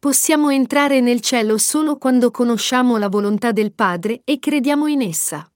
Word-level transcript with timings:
Possiamo 0.00 0.50
entrare 0.50 1.00
nel 1.00 1.20
cielo 1.20 1.58
solo 1.58 1.98
quando 1.98 2.30
conosciamo 2.30 2.98
la 2.98 3.08
volontà 3.08 3.50
del 3.50 3.72
Padre 3.72 4.20
e 4.22 4.38
crediamo 4.38 4.86
in 4.86 5.02
essa. 5.02 5.50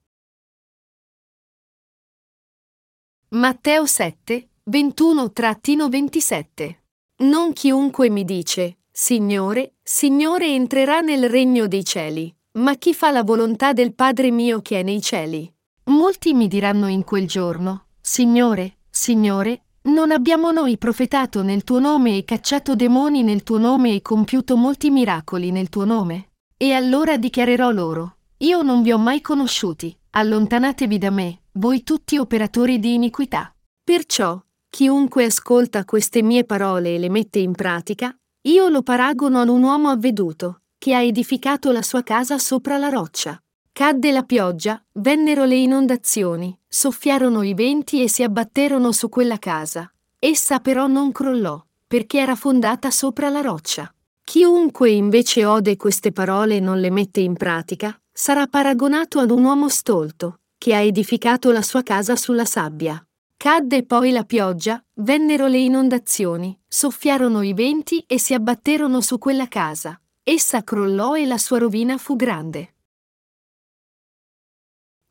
Matteo 3.29 3.85
7, 3.85 4.49
21-27 4.69 6.75
Non 7.19 7.53
chiunque 7.53 8.09
mi 8.09 8.25
dice, 8.25 8.79
Signore, 8.91 9.75
Signore 9.81 10.47
entrerà 10.47 10.99
nel 10.99 11.29
regno 11.29 11.67
dei 11.67 11.85
cieli, 11.85 12.35
ma 12.57 12.75
chi 12.75 12.93
fa 12.93 13.11
la 13.11 13.23
volontà 13.23 13.71
del 13.71 13.93
Padre 13.93 14.29
mio 14.29 14.61
che 14.61 14.81
è 14.81 14.83
nei 14.83 15.01
cieli. 15.01 15.49
Molti 15.85 16.33
mi 16.33 16.49
diranno 16.49 16.87
in 16.87 17.05
quel 17.05 17.27
giorno, 17.27 17.85
Signore, 18.01 18.79
Signore, 18.89 19.67
non 19.83 20.11
abbiamo 20.11 20.51
noi 20.51 20.77
profetato 20.77 21.43
nel 21.43 21.63
tuo 21.63 21.79
nome 21.79 22.17
e 22.17 22.23
cacciato 22.23 22.75
demoni 22.75 23.21
nel 23.21 23.43
tuo 23.43 23.57
nome 23.57 23.95
e 23.95 24.01
compiuto 24.01 24.55
molti 24.55 24.89
miracoli 24.89 25.51
nel 25.51 25.69
tuo 25.69 25.83
nome? 25.83 26.29
E 26.55 26.71
allora 26.71 27.17
dichiarerò 27.17 27.69
loro, 27.71 28.17
io 28.37 28.61
non 28.61 28.81
vi 28.81 28.93
ho 28.93 28.97
mai 28.97 29.19
conosciuti, 29.19 29.95
allontanatevi 30.11 30.97
da 30.97 31.09
me, 31.09 31.41
voi 31.53 31.83
tutti 31.83 32.17
operatori 32.17 32.79
di 32.79 32.93
iniquità. 32.93 33.53
Perciò, 33.83 34.41
chiunque 34.69 35.25
ascolta 35.25 35.83
queste 35.83 36.21
mie 36.21 36.45
parole 36.45 36.95
e 36.95 36.99
le 36.99 37.09
mette 37.09 37.39
in 37.39 37.51
pratica, 37.53 38.15
io 38.43 38.69
lo 38.69 38.83
paragono 38.83 39.41
ad 39.41 39.49
un 39.49 39.63
uomo 39.63 39.89
avveduto, 39.89 40.61
che 40.77 40.93
ha 40.93 41.01
edificato 41.01 41.71
la 41.71 41.81
sua 41.81 42.03
casa 42.03 42.37
sopra 42.37 42.77
la 42.77 42.89
roccia. 42.89 43.37
Cadde 43.75 44.11
la 44.11 44.21
pioggia, 44.21 44.79
vennero 44.91 45.45
le 45.45 45.55
inondazioni, 45.55 46.55
soffiarono 46.67 47.41
i 47.41 47.55
venti 47.55 48.03
e 48.03 48.07
si 48.07 48.21
abbatterono 48.21 48.91
su 48.91 49.09
quella 49.09 49.39
casa. 49.39 49.91
Essa 50.19 50.59
però 50.59 50.85
non 50.85 51.11
crollò, 51.11 51.59
perché 51.87 52.19
era 52.19 52.35
fondata 52.35 52.91
sopra 52.91 53.29
la 53.29 53.41
roccia. 53.41 53.91
Chiunque 54.23 54.91
invece 54.91 55.43
ode 55.45 55.75
queste 55.75 56.11
parole 56.11 56.57
e 56.57 56.59
non 56.59 56.79
le 56.79 56.91
mette 56.91 57.21
in 57.21 57.33
pratica, 57.33 57.99
sarà 58.11 58.45
paragonato 58.45 59.17
ad 59.17 59.31
un 59.31 59.43
uomo 59.43 59.69
stolto, 59.69 60.41
che 60.59 60.75
ha 60.75 60.81
edificato 60.81 61.51
la 61.51 61.63
sua 61.63 61.81
casa 61.81 62.15
sulla 62.15 62.45
sabbia. 62.45 63.03
Cadde 63.35 63.85
poi 63.85 64.11
la 64.11 64.23
pioggia, 64.23 64.83
vennero 64.99 65.47
le 65.47 65.57
inondazioni, 65.57 66.55
soffiarono 66.67 67.41
i 67.41 67.55
venti 67.55 68.03
e 68.05 68.19
si 68.19 68.35
abbatterono 68.35 69.01
su 69.01 69.17
quella 69.17 69.47
casa. 69.47 69.99
Essa 70.21 70.63
crollò 70.63 71.15
e 71.15 71.25
la 71.25 71.39
sua 71.39 71.57
rovina 71.57 71.97
fu 71.97 72.15
grande. 72.15 72.72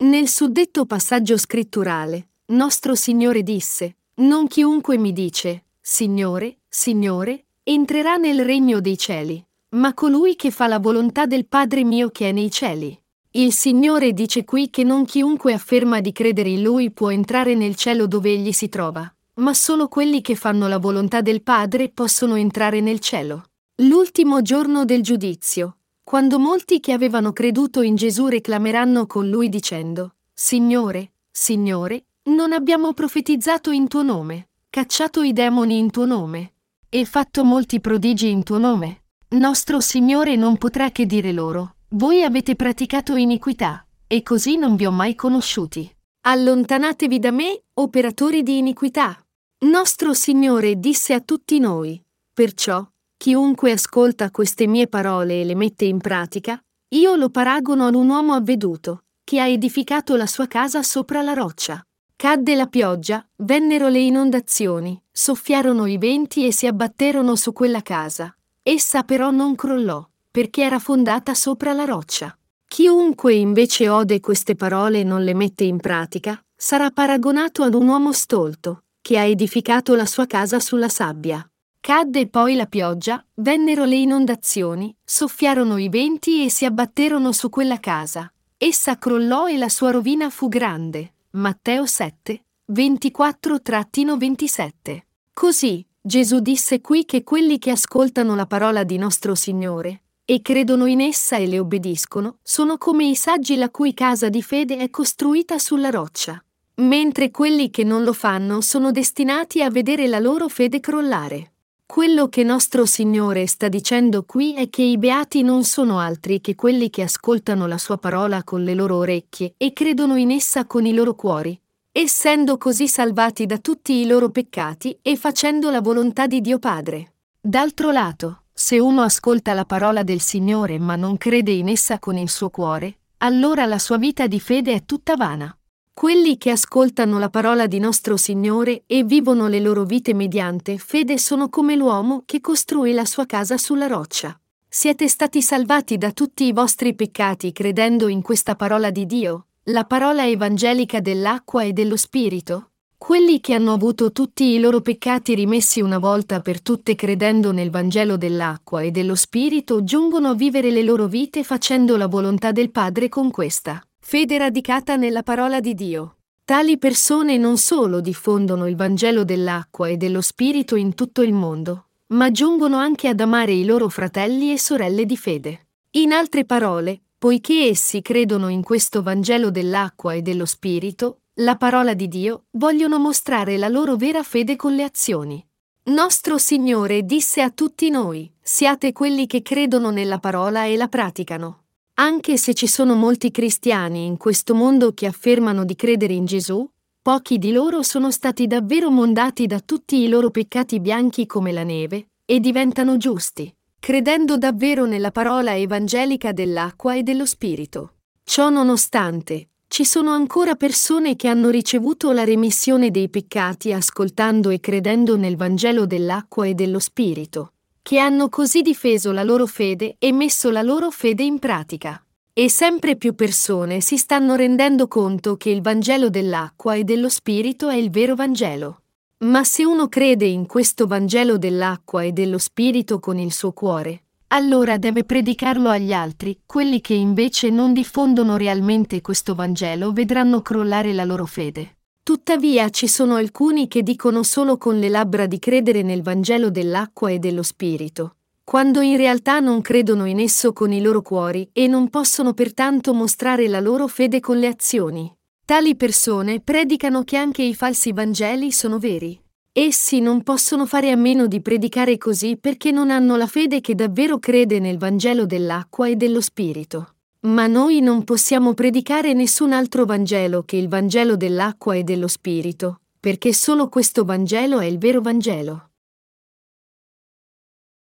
Nel 0.02 0.26
suddetto 0.26 0.84
passaggio 0.84 1.38
scritturale, 1.38 2.30
nostro 2.46 2.96
Signore 2.96 3.44
disse, 3.44 3.98
Non 4.14 4.48
chiunque 4.48 4.98
mi 4.98 5.12
dice, 5.12 5.66
Signore, 5.80 6.58
Signore, 6.68 7.44
entrerà 7.62 8.16
nel 8.16 8.44
regno 8.44 8.80
dei 8.80 8.98
cieli, 8.98 9.40
ma 9.76 9.94
colui 9.94 10.34
che 10.34 10.50
fa 10.50 10.66
la 10.66 10.80
volontà 10.80 11.26
del 11.26 11.46
Padre 11.46 11.84
mio 11.84 12.08
che 12.08 12.30
è 12.30 12.32
nei 12.32 12.50
cieli. 12.50 13.00
Il 13.30 13.52
Signore 13.52 14.12
dice 14.12 14.44
qui 14.44 14.70
che 14.70 14.82
non 14.82 15.04
chiunque 15.04 15.52
afferma 15.52 16.00
di 16.00 16.10
credere 16.10 16.48
in 16.48 16.62
Lui 16.62 16.90
può 16.90 17.12
entrare 17.12 17.54
nel 17.54 17.76
cielo 17.76 18.08
dove 18.08 18.30
egli 18.30 18.50
si 18.50 18.68
trova, 18.68 19.08
ma 19.34 19.54
solo 19.54 19.86
quelli 19.86 20.20
che 20.20 20.34
fanno 20.34 20.66
la 20.66 20.78
volontà 20.78 21.20
del 21.20 21.44
Padre 21.44 21.90
possono 21.90 22.34
entrare 22.34 22.80
nel 22.80 22.98
cielo. 22.98 23.44
L'ultimo 23.76 24.42
giorno 24.42 24.84
del 24.84 25.02
giudizio, 25.02 25.76
quando 26.04 26.38
molti 26.38 26.80
che 26.80 26.92
avevano 26.92 27.32
creduto 27.32 27.80
in 27.82 27.94
Gesù 27.94 28.26
reclameranno 28.26 29.06
con 29.06 29.28
lui 29.28 29.48
dicendo, 29.48 30.16
Signore, 30.32 31.12
Signore, 31.30 32.06
non 32.24 32.52
abbiamo 32.52 32.92
profetizzato 32.92 33.70
in 33.70 33.88
tuo 33.88 34.02
nome, 34.02 34.48
cacciato 34.68 35.22
i 35.22 35.32
demoni 35.32 35.78
in 35.78 35.90
tuo 35.90 36.04
nome, 36.04 36.54
e 36.88 37.04
fatto 37.04 37.44
molti 37.44 37.80
prodigi 37.80 38.30
in 38.30 38.42
tuo 38.42 38.58
nome. 38.58 39.04
Nostro 39.30 39.80
Signore 39.80 40.36
non 40.36 40.58
potrà 40.58 40.90
che 40.90 41.06
dire 41.06 41.32
loro, 41.32 41.76
voi 41.90 42.22
avete 42.22 42.54
praticato 42.54 43.16
iniquità, 43.16 43.86
e 44.06 44.22
così 44.22 44.56
non 44.56 44.76
vi 44.76 44.86
ho 44.86 44.90
mai 44.90 45.14
conosciuti. 45.14 45.90
Allontanatevi 46.24 47.18
da 47.18 47.30
me, 47.30 47.62
operatori 47.74 48.42
di 48.42 48.58
iniquità. 48.58 49.18
Nostro 49.60 50.12
Signore 50.12 50.78
disse 50.78 51.14
a 51.14 51.20
tutti 51.20 51.58
noi, 51.58 52.00
perciò, 52.32 52.86
Chiunque 53.22 53.70
ascolta 53.70 54.32
queste 54.32 54.66
mie 54.66 54.88
parole 54.88 55.42
e 55.42 55.44
le 55.44 55.54
mette 55.54 55.84
in 55.84 55.98
pratica, 55.98 56.60
io 56.88 57.14
lo 57.14 57.30
paragono 57.30 57.86
ad 57.86 57.94
un 57.94 58.08
uomo 58.08 58.32
avveduto, 58.32 59.04
che 59.22 59.38
ha 59.38 59.46
edificato 59.46 60.16
la 60.16 60.26
sua 60.26 60.48
casa 60.48 60.82
sopra 60.82 61.22
la 61.22 61.32
roccia. 61.32 61.80
Cadde 62.16 62.56
la 62.56 62.66
pioggia, 62.66 63.24
vennero 63.36 63.86
le 63.86 64.00
inondazioni, 64.00 65.00
soffiarono 65.08 65.86
i 65.86 65.98
venti 65.98 66.44
e 66.44 66.52
si 66.52 66.66
abbatterono 66.66 67.36
su 67.36 67.52
quella 67.52 67.80
casa. 67.80 68.36
Essa 68.60 69.04
però 69.04 69.30
non 69.30 69.54
crollò, 69.54 70.04
perché 70.28 70.64
era 70.64 70.80
fondata 70.80 71.32
sopra 71.32 71.72
la 71.72 71.84
roccia. 71.84 72.36
Chiunque 72.66 73.34
invece 73.34 73.88
ode 73.88 74.18
queste 74.18 74.56
parole 74.56 74.98
e 74.98 75.04
non 75.04 75.22
le 75.22 75.34
mette 75.34 75.62
in 75.62 75.76
pratica, 75.76 76.44
sarà 76.56 76.90
paragonato 76.90 77.62
ad 77.62 77.74
un 77.74 77.86
uomo 77.86 78.12
stolto, 78.12 78.82
che 79.00 79.16
ha 79.16 79.22
edificato 79.22 79.94
la 79.94 80.06
sua 80.06 80.26
casa 80.26 80.58
sulla 80.58 80.88
sabbia. 80.88 81.46
Cadde 81.84 82.28
poi 82.28 82.54
la 82.54 82.66
pioggia, 82.66 83.26
vennero 83.34 83.84
le 83.84 83.96
inondazioni, 83.96 84.94
soffiarono 85.02 85.78
i 85.78 85.88
venti 85.88 86.44
e 86.44 86.48
si 86.48 86.64
abbatterono 86.64 87.32
su 87.32 87.50
quella 87.50 87.80
casa. 87.80 88.32
Essa 88.56 88.98
crollò 88.98 89.48
e 89.48 89.56
la 89.56 89.68
sua 89.68 89.90
rovina 89.90 90.30
fu 90.30 90.46
grande. 90.46 91.14
Matteo 91.30 91.84
7, 91.84 92.44
24-27. 92.72 95.00
Così, 95.32 95.84
Gesù 96.00 96.38
disse 96.38 96.80
qui 96.80 97.04
che 97.04 97.24
quelli 97.24 97.58
che 97.58 97.72
ascoltano 97.72 98.36
la 98.36 98.46
parola 98.46 98.84
di 98.84 98.96
nostro 98.96 99.34
Signore, 99.34 100.02
e 100.24 100.40
credono 100.40 100.86
in 100.86 101.00
essa 101.00 101.34
e 101.34 101.48
le 101.48 101.58
obbediscono, 101.58 102.36
sono 102.44 102.78
come 102.78 103.06
i 103.06 103.16
saggi 103.16 103.56
la 103.56 103.70
cui 103.70 103.92
casa 103.92 104.28
di 104.28 104.40
fede 104.40 104.76
è 104.76 104.88
costruita 104.88 105.58
sulla 105.58 105.90
roccia, 105.90 106.40
mentre 106.76 107.32
quelli 107.32 107.70
che 107.70 107.82
non 107.82 108.04
lo 108.04 108.12
fanno 108.12 108.60
sono 108.60 108.92
destinati 108.92 109.64
a 109.64 109.68
vedere 109.68 110.06
la 110.06 110.20
loro 110.20 110.46
fede 110.46 110.78
crollare. 110.78 111.51
Quello 111.92 112.30
che 112.30 112.42
nostro 112.42 112.86
Signore 112.86 113.46
sta 113.46 113.68
dicendo 113.68 114.22
qui 114.24 114.54
è 114.54 114.70
che 114.70 114.80
i 114.80 114.96
beati 114.96 115.42
non 115.42 115.62
sono 115.62 115.98
altri 115.98 116.40
che 116.40 116.54
quelli 116.54 116.88
che 116.88 117.02
ascoltano 117.02 117.66
la 117.66 117.76
sua 117.76 117.98
parola 117.98 118.42
con 118.44 118.64
le 118.64 118.72
loro 118.72 118.96
orecchie 118.96 119.52
e 119.58 119.74
credono 119.74 120.16
in 120.16 120.30
essa 120.30 120.64
con 120.64 120.86
i 120.86 120.94
loro 120.94 121.14
cuori, 121.14 121.60
essendo 121.92 122.56
così 122.56 122.88
salvati 122.88 123.44
da 123.44 123.58
tutti 123.58 123.92
i 123.92 124.06
loro 124.06 124.30
peccati 124.30 125.00
e 125.02 125.16
facendo 125.16 125.68
la 125.68 125.82
volontà 125.82 126.26
di 126.26 126.40
Dio 126.40 126.58
Padre. 126.58 127.12
D'altro 127.38 127.90
lato, 127.90 128.44
se 128.54 128.78
uno 128.78 129.02
ascolta 129.02 129.52
la 129.52 129.66
parola 129.66 130.02
del 130.02 130.22
Signore 130.22 130.78
ma 130.78 130.96
non 130.96 131.18
crede 131.18 131.50
in 131.50 131.68
essa 131.68 131.98
con 131.98 132.16
il 132.16 132.30
suo 132.30 132.48
cuore, 132.48 133.00
allora 133.18 133.66
la 133.66 133.78
sua 133.78 133.98
vita 133.98 134.26
di 134.26 134.40
fede 134.40 134.72
è 134.72 134.84
tutta 134.86 135.14
vana. 135.14 135.54
Quelli 135.94 136.38
che 136.38 136.50
ascoltano 136.50 137.18
la 137.18 137.28
parola 137.28 137.66
di 137.66 137.78
nostro 137.78 138.16
Signore 138.16 138.82
e 138.86 139.04
vivono 139.04 139.46
le 139.46 139.60
loro 139.60 139.84
vite 139.84 140.14
mediante 140.14 140.78
fede 140.78 141.18
sono 141.18 141.48
come 141.48 141.76
l'uomo 141.76 142.22
che 142.24 142.40
costruì 142.40 142.92
la 142.92 143.04
sua 143.04 143.26
casa 143.26 143.58
sulla 143.58 143.86
roccia. 143.86 144.36
Siete 144.66 145.06
stati 145.06 145.42
salvati 145.42 145.98
da 145.98 146.10
tutti 146.12 146.44
i 146.44 146.52
vostri 146.52 146.94
peccati 146.94 147.52
credendo 147.52 148.08
in 148.08 148.22
questa 148.22 148.56
parola 148.56 148.90
di 148.90 149.04
Dio, 149.04 149.46
la 149.64 149.84
parola 149.84 150.26
evangelica 150.26 151.00
dell'acqua 151.00 151.62
e 151.62 151.72
dello 151.72 151.96
Spirito? 151.96 152.70
Quelli 152.96 153.40
che 153.40 153.54
hanno 153.54 153.72
avuto 153.72 154.12
tutti 154.12 154.44
i 154.44 154.58
loro 154.58 154.80
peccati 154.80 155.34
rimessi 155.34 155.80
una 155.80 155.98
volta 155.98 156.40
per 156.40 156.62
tutte 156.62 156.94
credendo 156.94 157.52
nel 157.52 157.70
Vangelo 157.70 158.16
dell'acqua 158.16 158.80
e 158.80 158.90
dello 158.90 159.14
Spirito 159.14 159.84
giungono 159.84 160.30
a 160.30 160.34
vivere 160.34 160.70
le 160.70 160.82
loro 160.82 161.06
vite 161.06 161.44
facendo 161.44 161.96
la 161.96 162.06
volontà 162.06 162.50
del 162.50 162.70
Padre 162.70 163.08
con 163.08 163.30
questa. 163.30 163.84
Fede 164.04 164.36
radicata 164.36 164.96
nella 164.96 165.22
parola 165.22 165.60
di 165.60 165.74
Dio. 165.74 166.16
Tali 166.44 166.76
persone 166.76 167.38
non 167.38 167.56
solo 167.56 168.00
diffondono 168.00 168.66
il 168.66 168.76
Vangelo 168.76 169.24
dell'acqua 169.24 169.88
e 169.88 169.96
dello 169.96 170.20
Spirito 170.20 170.74
in 170.74 170.94
tutto 170.94 171.22
il 171.22 171.32
mondo, 171.32 171.86
ma 172.08 172.30
giungono 172.30 172.76
anche 172.76 173.08
ad 173.08 173.20
amare 173.20 173.52
i 173.52 173.64
loro 173.64 173.88
fratelli 173.88 174.52
e 174.52 174.58
sorelle 174.58 175.06
di 175.06 175.16
fede. 175.16 175.68
In 175.92 176.12
altre 176.12 176.44
parole, 176.44 177.00
poiché 177.16 177.68
essi 177.68 178.02
credono 178.02 178.48
in 178.48 178.62
questo 178.62 179.02
Vangelo 179.02 179.50
dell'acqua 179.50 180.12
e 180.12 180.20
dello 180.20 180.46
Spirito, 180.46 181.20
la 181.36 181.56
parola 181.56 181.94
di 181.94 182.08
Dio, 182.08 182.46
vogliono 182.50 182.98
mostrare 182.98 183.56
la 183.56 183.68
loro 183.68 183.96
vera 183.96 184.22
fede 184.22 184.56
con 184.56 184.74
le 184.74 184.82
azioni. 184.82 185.42
Nostro 185.84 186.36
Signore 186.36 187.04
disse 187.04 187.40
a 187.40 187.50
tutti 187.50 187.88
noi, 187.88 188.30
siate 188.42 188.92
quelli 188.92 189.26
che 189.26 189.40
credono 189.40 189.90
nella 189.90 190.18
parola 190.18 190.66
e 190.66 190.76
la 190.76 190.88
praticano. 190.88 191.60
Anche 191.94 192.38
se 192.38 192.54
ci 192.54 192.66
sono 192.66 192.94
molti 192.94 193.30
cristiani 193.30 194.06
in 194.06 194.16
questo 194.16 194.54
mondo 194.54 194.94
che 194.94 195.06
affermano 195.06 195.64
di 195.64 195.76
credere 195.76 196.14
in 196.14 196.24
Gesù, 196.24 196.66
pochi 197.02 197.36
di 197.36 197.52
loro 197.52 197.82
sono 197.82 198.10
stati 198.10 198.46
davvero 198.46 198.90
mondati 198.90 199.46
da 199.46 199.60
tutti 199.60 200.00
i 200.00 200.08
loro 200.08 200.30
peccati 200.30 200.80
bianchi 200.80 201.26
come 201.26 201.52
la 201.52 201.64
neve 201.64 202.06
e 202.24 202.40
diventano 202.40 202.96
giusti, 202.96 203.54
credendo 203.78 204.38
davvero 204.38 204.86
nella 204.86 205.10
parola 205.10 205.54
evangelica 205.54 206.32
dell'acqua 206.32 206.94
e 206.94 207.02
dello 207.02 207.26
Spirito. 207.26 207.96
Ciò 208.24 208.48
nonostante, 208.48 209.48
ci 209.68 209.84
sono 209.84 210.12
ancora 210.12 210.54
persone 210.54 211.14
che 211.14 211.28
hanno 211.28 211.50
ricevuto 211.50 212.12
la 212.12 212.24
remissione 212.24 212.90
dei 212.90 213.10
peccati 213.10 213.72
ascoltando 213.72 214.48
e 214.48 214.60
credendo 214.60 215.16
nel 215.16 215.36
Vangelo 215.36 215.84
dell'acqua 215.84 216.46
e 216.46 216.54
dello 216.54 216.78
Spirito, 216.78 217.51
che 217.82 217.98
hanno 217.98 218.28
così 218.28 218.62
difeso 218.62 219.10
la 219.10 219.24
loro 219.24 219.46
fede 219.46 219.96
e 219.98 220.12
messo 220.12 220.50
la 220.50 220.62
loro 220.62 220.90
fede 220.90 221.24
in 221.24 221.38
pratica. 221.38 222.02
E 222.32 222.48
sempre 222.48 222.96
più 222.96 223.14
persone 223.14 223.80
si 223.80 223.98
stanno 223.98 224.36
rendendo 224.36 224.88
conto 224.88 225.36
che 225.36 225.50
il 225.50 225.60
Vangelo 225.60 226.08
dell'acqua 226.08 226.74
e 226.76 226.84
dello 226.84 227.08
Spirito 227.08 227.68
è 227.68 227.74
il 227.74 227.90
vero 227.90 228.14
Vangelo. 228.14 228.82
Ma 229.24 229.44
se 229.44 229.64
uno 229.64 229.88
crede 229.88 230.24
in 230.24 230.46
questo 230.46 230.86
Vangelo 230.86 231.36
dell'acqua 231.36 232.02
e 232.02 232.12
dello 232.12 232.38
Spirito 232.38 233.00
con 233.00 233.18
il 233.18 233.32
suo 233.32 233.52
cuore, 233.52 234.04
allora 234.28 234.78
deve 234.78 235.04
predicarlo 235.04 235.68
agli 235.68 235.92
altri, 235.92 236.40
quelli 236.46 236.80
che 236.80 236.94
invece 236.94 237.50
non 237.50 237.74
diffondono 237.74 238.36
realmente 238.36 239.02
questo 239.02 239.34
Vangelo 239.34 239.92
vedranno 239.92 240.40
crollare 240.40 240.94
la 240.94 241.04
loro 241.04 241.26
fede. 241.26 241.76
Tuttavia 242.04 242.68
ci 242.70 242.88
sono 242.88 243.14
alcuni 243.14 243.68
che 243.68 243.84
dicono 243.84 244.24
solo 244.24 244.56
con 244.56 244.80
le 244.80 244.88
labbra 244.88 245.26
di 245.26 245.38
credere 245.38 245.82
nel 245.82 246.02
Vangelo 246.02 246.50
dell'acqua 246.50 247.10
e 247.10 247.20
dello 247.20 247.44
Spirito, 247.44 248.16
quando 248.42 248.80
in 248.80 248.96
realtà 248.96 249.38
non 249.38 249.60
credono 249.60 250.06
in 250.06 250.18
esso 250.18 250.52
con 250.52 250.72
i 250.72 250.80
loro 250.80 251.00
cuori 251.00 251.48
e 251.52 251.68
non 251.68 251.90
possono 251.90 252.32
pertanto 252.34 252.92
mostrare 252.92 253.46
la 253.46 253.60
loro 253.60 253.86
fede 253.86 254.18
con 254.18 254.40
le 254.40 254.48
azioni. 254.48 255.14
Tali 255.44 255.76
persone 255.76 256.40
predicano 256.40 257.04
che 257.04 257.16
anche 257.16 257.42
i 257.42 257.54
falsi 257.54 257.92
Vangeli 257.92 258.50
sono 258.50 258.80
veri. 258.80 259.16
Essi 259.52 260.00
non 260.00 260.24
possono 260.24 260.66
fare 260.66 260.90
a 260.90 260.96
meno 260.96 261.28
di 261.28 261.40
predicare 261.40 261.98
così 261.98 262.36
perché 262.36 262.72
non 262.72 262.90
hanno 262.90 263.14
la 263.14 263.28
fede 263.28 263.60
che 263.60 263.76
davvero 263.76 264.18
crede 264.18 264.58
nel 264.58 264.76
Vangelo 264.76 265.24
dell'acqua 265.24 265.86
e 265.86 265.94
dello 265.94 266.20
Spirito. 266.20 266.94
Ma 267.24 267.46
noi 267.46 267.80
non 267.80 268.02
possiamo 268.02 268.52
predicare 268.52 269.12
nessun 269.12 269.52
altro 269.52 269.84
Vangelo 269.84 270.42
che 270.42 270.56
il 270.56 270.68
Vangelo 270.68 271.16
dell'acqua 271.16 271.76
e 271.76 271.84
dello 271.84 272.08
Spirito, 272.08 272.80
perché 272.98 273.32
solo 273.32 273.68
questo 273.68 274.04
Vangelo 274.04 274.58
è 274.58 274.64
il 274.64 274.78
vero 274.78 275.00
Vangelo. 275.00 275.70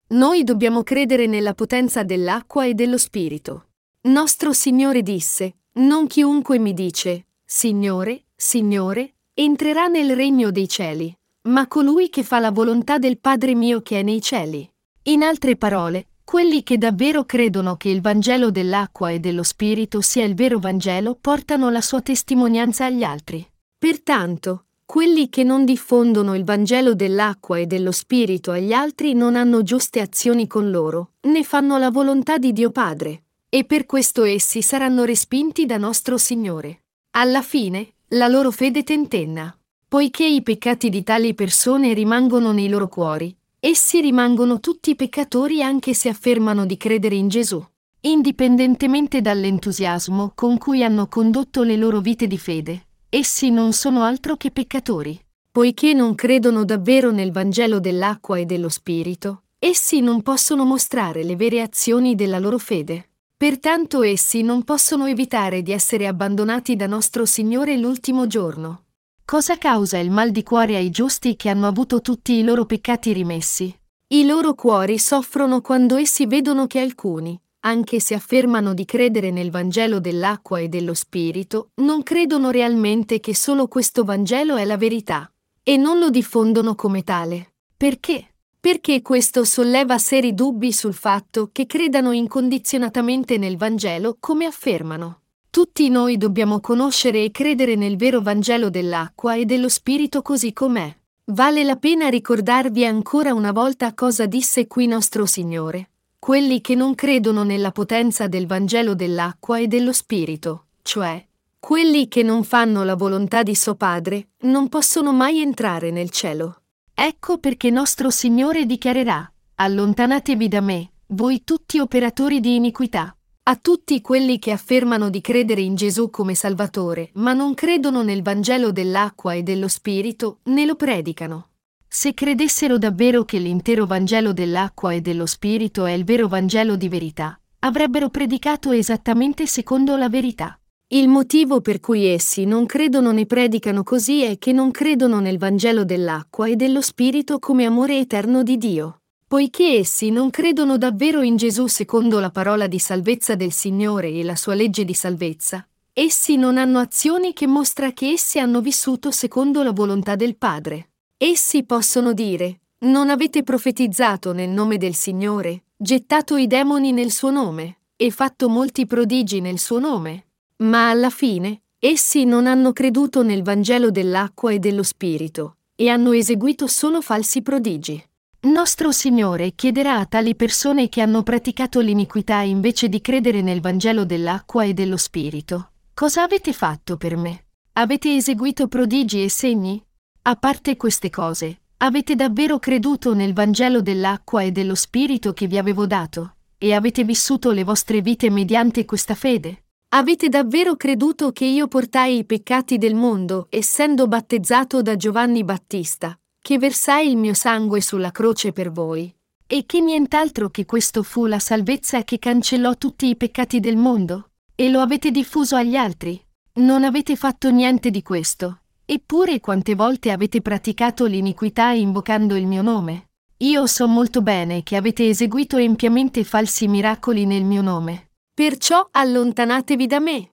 Noi 0.10 0.44
dobbiamo 0.44 0.82
credere 0.82 1.28
nella 1.28 1.54
potenza 1.54 2.02
dell'acqua 2.02 2.66
e 2.66 2.74
dello 2.74 2.98
Spirito. 2.98 3.68
Nostro 4.02 4.52
Signore 4.52 5.04
disse, 5.04 5.58
Non 5.74 6.08
chiunque 6.08 6.58
mi 6.58 6.74
dice, 6.74 7.28
Signore, 7.46 8.24
Signore, 8.36 9.14
entrerà 9.36 9.86
nel 9.86 10.16
regno 10.16 10.50
dei 10.50 10.68
cieli, 10.68 11.16
ma 11.44 11.68
colui 11.68 12.10
che 12.10 12.24
fa 12.24 12.40
la 12.40 12.50
volontà 12.50 12.98
del 12.98 13.20
Padre 13.20 13.54
mio 13.54 13.82
che 13.82 14.00
è 14.00 14.02
nei 14.02 14.24
cieli. 14.24 14.68
In 15.04 15.22
altre 15.22 15.56
parole, 15.56 16.08
quelli 16.30 16.62
che 16.62 16.78
davvero 16.78 17.26
credono 17.26 17.76
che 17.76 17.90
il 17.90 18.02
Vangelo 18.02 18.52
dell'acqua 18.52 19.10
e 19.10 19.20
dello 19.20 19.42
Spirito 19.42 20.00
sia 20.00 20.26
il 20.26 20.36
vero 20.36 20.60
Vangelo 20.60 21.18
portano 21.20 21.72
la 21.72 21.82
sua 21.82 22.04
testimonianza 22.04 22.86
agli 22.86 23.02
altri. 23.02 23.44
Pertanto, 23.80 24.66
quelli 24.86 25.30
che 25.30 25.44
non 25.44 25.66
diffondono 25.66 26.36
il 26.36 26.44
Vangelo 26.44 26.94
dell'acqua 26.94 27.58
e 27.58 27.66
dello 27.66 27.92
Spirito 27.92 28.52
agli 28.52 28.74
altri 28.74 29.16
non 29.16 29.36
hanno 29.36 29.64
giuste 29.64 30.02
azioni 30.02 30.46
con 30.46 30.70
loro, 30.70 31.14
né 31.22 31.44
fanno 31.44 31.80
la 31.80 31.90
volontà 31.90 32.38
di 32.38 32.54
Dio 32.54 32.70
Padre, 32.70 33.24
e 33.50 33.64
per 33.64 33.88
questo 33.88 34.24
essi 34.24 34.62
saranno 34.62 35.06
respinti 35.06 35.66
da 35.66 35.78
nostro 35.78 36.20
Signore. 36.20 36.84
Alla 37.16 37.42
fine, 37.42 37.94
la 38.10 38.28
loro 38.28 38.52
fede 38.52 38.84
tentenna. 38.84 39.52
Poiché 39.88 40.28
i 40.28 40.44
peccati 40.44 40.90
di 40.90 41.02
tali 41.02 41.34
persone 41.34 41.94
rimangono 41.94 42.52
nei 42.52 42.70
loro 42.70 42.88
cuori, 42.88 43.36
essi 43.60 44.00
rimangono 44.00 44.60
tutti 44.60 44.96
peccatori 44.96 45.62
anche 45.62 45.94
se 45.94 46.08
affermano 46.10 46.66
di 46.66 46.78
credere 46.78 47.16
in 47.16 47.28
Gesù, 47.28 47.64
indipendentemente 48.02 49.22
dall'entusiasmo 49.22 50.32
con 50.34 50.58
cui 50.58 50.84
hanno 50.84 51.08
condotto 51.08 51.64
le 51.64 51.76
loro 51.76 52.00
vite 52.00 52.28
di 52.28 52.38
fede. 52.38 52.88
Essi 53.10 53.50
non 53.50 53.74
sono 53.74 54.04
altro 54.04 54.38
che 54.38 54.52
peccatori. 54.52 55.20
Poiché 55.52 55.94
non 55.94 56.16
credono 56.16 56.64
davvero 56.64 57.12
nel 57.12 57.32
Vangelo 57.32 57.80
dell'acqua 57.80 58.38
e 58.38 58.46
dello 58.46 58.70
Spirito, 58.70 59.44
essi 59.58 60.00
non 60.00 60.22
possono 60.22 60.64
mostrare 60.64 61.24
le 61.24 61.36
vere 61.36 61.62
azioni 61.62 62.16
della 62.16 62.40
loro 62.40 62.60
fede. 62.60 63.10
Pertanto 63.36 64.04
essi 64.04 64.42
non 64.42 64.64
possono 64.64 65.08
evitare 65.08 65.64
di 65.64 65.72
essere 65.72 66.08
abbandonati 66.08 66.76
da 66.76 66.88
nostro 66.88 67.26
Signore 67.26 67.78
l'ultimo 67.78 68.28
giorno. 68.28 68.84
Cosa 69.30 69.60
causa 69.60 70.00
il 70.00 70.10
mal 70.10 70.32
di 70.32 70.42
cuore 70.42 70.76
ai 70.76 70.90
giusti 70.90 71.36
che 71.36 71.50
hanno 71.50 71.68
avuto 71.68 72.02
tutti 72.02 72.34
i 72.34 72.44
loro 72.44 72.66
peccati 72.66 73.14
rimessi? 73.14 73.72
I 74.08 74.26
loro 74.26 74.56
cuori 74.56 74.98
soffrono 74.98 75.62
quando 75.62 75.98
essi 75.98 76.26
vedono 76.26 76.66
che 76.66 76.80
alcuni, 76.80 77.40
anche 77.60 78.00
se 78.00 78.16
affermano 78.16 78.74
di 78.74 78.86
credere 78.86 79.30
nel 79.30 79.52
Vangelo 79.52 80.00
dell'acqua 80.00 80.58
e 80.58 80.68
dello 80.68 80.96
Spirito, 80.96 81.70
non 81.76 82.02
credono 82.02 82.50
realmente 82.50 83.20
che 83.20 83.36
solo 83.36 83.68
questo 83.68 84.04
Vangelo 84.04 84.56
è 84.56 84.66
la 84.66 84.78
verità, 84.78 85.32
e 85.62 85.78
non 85.78 86.00
lo 86.00 86.10
diffondono 86.10 86.74
come 86.74 87.04
tale. 87.04 87.54
Perché? 87.78 88.34
Perché 88.60 89.04
questo 89.04 89.44
solleva 89.44 90.00
seri 90.00 90.34
dubbi 90.34 90.74
sul 90.74 90.96
fatto 90.96 91.50
che 91.52 91.68
credano 91.68 92.14
incondizionatamente 92.14 93.38
nel 93.38 93.58
Vangelo 93.58 94.18
come 94.20 94.46
affermano. 94.46 95.20
Tutti 95.52 95.90
noi 95.90 96.18
dobbiamo 96.18 96.60
conoscere 96.60 97.24
e 97.24 97.32
credere 97.32 97.76
nel 97.76 97.98
vero 97.98 98.22
Vangelo 98.22 98.70
dell'acqua 98.70 99.34
e 99.34 99.46
dello 99.46 99.68
Spirito 99.68 100.22
così 100.22 100.54
com'è. 100.54 100.96
Vale 101.26 101.64
la 101.64 101.76
pena 101.76 102.08
ricordarvi 102.08 102.86
ancora 102.86 103.34
una 103.34 103.52
volta 103.52 103.96
cosa 103.96 104.28
disse 104.28 104.68
qui 104.68 104.86
nostro 104.86 105.26
Signore. 105.26 105.90
Quelli 106.20 106.62
che 106.62 106.76
non 106.76 106.94
credono 106.94 107.44
nella 107.44 107.72
potenza 107.72 108.28
del 108.28 108.46
Vangelo 108.46 108.94
dell'acqua 108.94 109.58
e 109.58 109.66
dello 109.68 109.92
Spirito, 109.92 110.66
cioè 110.84 111.26
quelli 111.60 112.08
che 112.08 112.22
non 112.22 112.44
fanno 112.44 112.84
la 112.84 112.96
volontà 112.96 113.42
di 113.42 113.56
suo 113.56 113.74
Padre, 113.74 114.30
non 114.42 114.70
possono 114.70 115.14
mai 115.14 115.40
entrare 115.40 115.90
nel 115.90 116.12
cielo. 116.12 116.62
Ecco 116.94 117.40
perché 117.40 117.72
nostro 117.72 118.12
Signore 118.12 118.66
dichiarerà, 118.66 119.30
allontanatevi 119.56 120.48
da 120.48 120.62
me, 120.62 120.92
voi 121.08 121.44
tutti 121.44 121.80
operatori 121.80 122.40
di 122.40 122.56
iniquità. 122.56 123.14
A 123.50 123.56
tutti 123.56 124.00
quelli 124.00 124.38
che 124.38 124.52
affermano 124.52 125.10
di 125.10 125.22
credere 125.22 125.62
in 125.62 125.74
Gesù 125.74 126.12
come 126.12 126.36
Salvatore, 126.36 127.10
ma 127.14 127.34
non 127.34 127.56
credono 127.56 128.04
nel 128.04 128.22
Vangelo 128.22 128.72
dell'acqua 128.72 129.34
e 129.34 129.42
dello 129.42 129.68
Spirito, 129.68 130.42
ne 130.44 130.68
lo 130.68 130.76
predicano. 130.76 131.48
Se 131.88 132.14
credessero 132.14 132.78
davvero 132.78 133.26
che 133.26 133.40
l'intero 133.40 133.88
Vangelo 133.88 134.34
dell'acqua 134.34 134.94
e 134.94 135.02
dello 135.02 135.26
Spirito 135.26 135.88
è 135.88 135.94
il 135.94 136.04
vero 136.04 136.28
Vangelo 136.28 136.76
di 136.76 136.90
verità, 136.90 137.42
avrebbero 137.62 138.10
predicato 138.10 138.70
esattamente 138.70 139.48
secondo 139.48 139.98
la 139.98 140.10
verità. 140.10 140.60
Il 140.90 141.08
motivo 141.08 141.60
per 141.60 141.80
cui 141.80 142.06
essi 142.06 142.46
non 142.46 142.68
credono 142.68 143.12
né 143.12 143.26
predicano 143.26 143.82
così 143.82 144.22
è 144.22 144.38
che 144.38 144.52
non 144.52 144.70
credono 144.70 145.20
nel 145.20 145.40
Vangelo 145.40 145.84
dell'acqua 145.86 146.48
e 146.48 146.56
dello 146.56 146.84
Spirito 146.84 147.40
come 147.40 147.66
amore 147.66 147.98
eterno 147.98 148.44
di 148.44 148.58
Dio. 148.60 149.00
Poiché 149.30 149.78
essi 149.78 150.10
non 150.10 150.32
credono 150.32 150.80
davvero 150.80 151.22
in 151.22 151.36
Gesù 151.36 151.68
secondo 151.68 152.20
la 152.20 152.32
parola 152.32 152.66
di 152.66 152.80
salvezza 152.80 153.36
del 153.36 153.52
Signore 153.52 154.10
e 154.10 154.24
la 154.24 154.36
sua 154.36 154.56
legge 154.56 154.84
di 154.84 154.96
salvezza, 154.96 155.68
essi 155.94 156.36
non 156.36 156.58
hanno 156.58 156.80
azioni 156.80 157.32
che 157.34 157.46
mostra 157.46 157.92
che 157.92 158.08
essi 158.08 158.40
hanno 158.40 158.60
vissuto 158.60 159.12
secondo 159.12 159.62
la 159.62 159.72
volontà 159.72 160.16
del 160.16 160.36
Padre. 160.36 160.94
Essi 161.16 161.64
possono 161.64 162.14
dire, 162.14 162.62
non 162.80 163.12
avete 163.12 163.44
profetizzato 163.44 164.34
nel 164.34 164.50
nome 164.50 164.78
del 164.78 164.96
Signore, 164.96 165.66
gettato 165.78 166.36
i 166.36 166.48
demoni 166.48 166.92
nel 166.92 167.12
suo 167.12 167.30
nome, 167.30 167.82
e 167.98 168.10
fatto 168.10 168.50
molti 168.50 168.88
prodigi 168.88 169.42
nel 169.42 169.60
suo 169.60 169.78
nome. 169.78 170.26
Ma 170.64 170.90
alla 170.90 171.12
fine, 171.12 171.62
essi 171.78 172.24
non 172.26 172.48
hanno 172.48 172.74
creduto 172.74 173.22
nel 173.22 173.44
Vangelo 173.44 173.92
dell'acqua 173.92 174.52
e 174.52 174.58
dello 174.58 174.82
Spirito, 174.82 175.58
e 175.76 175.88
hanno 175.88 176.14
eseguito 176.14 176.66
solo 176.66 177.00
falsi 177.00 177.44
prodigi. 177.44 178.04
Nostro 178.42 178.94
Signore 178.94 179.52
chiederà 179.52 179.98
a 179.98 180.06
tali 180.06 180.34
persone 180.34 180.88
che 180.88 181.02
hanno 181.02 181.24
praticato 181.24 181.82
l'iniquità 181.82 182.40
invece 182.40 182.88
di 182.88 183.02
credere 183.02 183.42
nel 183.42 183.60
Vangelo 183.60 184.06
dell'acqua 184.06 184.64
e 184.64 184.74
dello 184.74 184.96
Spirito. 184.96 185.72
Cosa 185.94 186.24
avete 186.24 186.54
fatto 186.54 186.96
per 186.96 187.18
me? 187.18 187.48
Avete 187.74 188.16
eseguito 188.16 188.70
prodigi 188.70 189.22
e 189.26 189.30
segni? 189.30 189.84
A 190.22 190.38
parte 190.38 190.78
queste 190.78 191.10
cose, 191.10 191.64
avete 191.80 192.16
davvero 192.16 192.60
creduto 192.60 193.14
nel 193.14 193.34
Vangelo 193.34 193.82
dell'acqua 193.82 194.42
e 194.42 194.54
dello 194.54 194.76
Spirito 194.76 195.34
che 195.34 195.46
vi 195.46 195.58
avevo 195.58 195.86
dato? 195.86 196.36
E 196.58 196.74
avete 196.74 197.04
vissuto 197.04 197.52
le 197.52 197.66
vostre 197.66 198.00
vite 198.00 198.30
mediante 198.30 198.86
questa 198.86 199.16
fede? 199.16 199.66
Avete 199.90 200.30
davvero 200.30 200.78
creduto 200.78 201.34
che 201.34 201.44
io 201.44 201.68
portai 201.68 202.20
i 202.20 202.26
peccati 202.26 202.78
del 202.78 202.96
mondo, 202.96 203.48
essendo 203.50 204.08
battezzato 204.08 204.82
da 204.82 204.96
Giovanni 204.96 205.44
Battista, 205.44 206.18
che 206.42 206.58
versai 206.58 207.10
il 207.10 207.18
mio 207.18 207.34
sangue 207.34 207.82
sulla 207.82 208.12
croce 208.12 208.52
per 208.52 208.72
voi, 208.72 209.14
e 209.46 209.66
che 209.66 209.82
nient'altro 209.82 210.50
che 210.50 210.66
questo 210.66 211.04
fu 211.04 211.26
la 211.26 211.40
salvezza 211.40 212.04
che 212.04 212.20
cancellò 212.20 212.76
tutti 212.76 213.08
i 213.08 213.16
peccati 213.16 213.60
del 213.60 213.78
mondo, 213.78 214.32
e 214.56 214.70
lo 214.70 214.80
avete 214.80 215.12
diffuso 215.12 215.56
agli 215.56 215.76
altri. 215.76 216.22
Non 216.60 216.84
avete 216.84 217.16
fatto 217.16 217.50
niente 217.50 217.90
di 217.90 218.02
questo, 218.02 218.62
eppure 218.86 219.40
quante 219.40 219.76
volte 219.76 220.12
avete 220.12 220.42
praticato 220.42 221.06
l'iniquità 221.06 221.70
invocando 221.70 222.36
il 222.36 222.48
mio 222.48 222.62
nome. 222.62 223.12
Io 223.38 223.66
so 223.68 223.88
molto 223.88 224.22
bene 224.22 224.64
che 224.64 224.76
avete 224.76 225.08
eseguito 225.08 225.56
empiamente 225.58 226.24
falsi 226.24 226.68
miracoli 226.68 227.26
nel 227.26 227.46
mio 227.46 227.62
nome. 227.62 228.12
Perciò 228.34 228.88
allontanatevi 228.92 229.88
da 229.88 230.00
me. 230.00 230.32